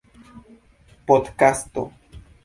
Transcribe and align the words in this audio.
podkasto 1.05 1.83